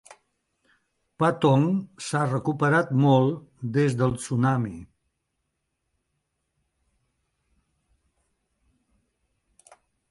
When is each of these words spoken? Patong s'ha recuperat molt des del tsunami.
Patong 1.23 1.65
s'ha 2.05 2.21
recuperat 2.31 2.89
molt 3.03 3.67
des 3.75 3.99
del 4.01 4.17
tsunami. 4.23 4.75